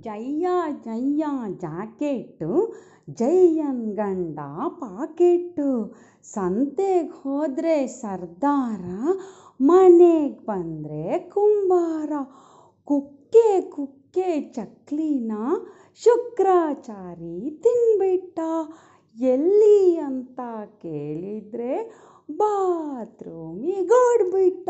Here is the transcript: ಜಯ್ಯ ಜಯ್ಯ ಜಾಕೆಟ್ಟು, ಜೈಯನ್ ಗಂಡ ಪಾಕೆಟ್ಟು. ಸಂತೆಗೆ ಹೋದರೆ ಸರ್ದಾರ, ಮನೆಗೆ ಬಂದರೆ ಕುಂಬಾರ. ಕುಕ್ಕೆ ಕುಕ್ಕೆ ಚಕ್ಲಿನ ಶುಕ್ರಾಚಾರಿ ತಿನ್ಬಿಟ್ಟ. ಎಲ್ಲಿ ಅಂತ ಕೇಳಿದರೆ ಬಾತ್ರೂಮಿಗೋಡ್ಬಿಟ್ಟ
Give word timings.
ಜಯ್ಯ 0.00 0.46
ಜಯ್ಯ 0.84 1.24
ಜಾಕೆಟ್ಟು, 1.58 2.74
ಜೈಯನ್ 3.10 3.96
ಗಂಡ 3.96 4.38
ಪಾಕೆಟ್ಟು. 4.68 5.94
ಸಂತೆಗೆ 6.22 7.08
ಹೋದರೆ 7.08 7.86
ಸರ್ದಾರ, 7.86 8.84
ಮನೆಗೆ 9.60 10.46
ಬಂದರೆ 10.46 11.18
ಕುಂಬಾರ. 11.18 12.12
ಕುಕ್ಕೆ 12.84 13.60
ಕುಕ್ಕೆ 13.60 14.40
ಚಕ್ಲಿನ 14.40 15.32
ಶುಕ್ರಾಚಾರಿ 16.04 17.60
ತಿನ್ಬಿಟ್ಟ. 17.62 18.40
ಎಲ್ಲಿ 19.20 19.96
ಅಂತ 19.96 20.40
ಕೇಳಿದರೆ 20.82 22.06
ಬಾತ್ರೂಮಿಗೋಡ್ಬಿಟ್ಟ 22.36 24.68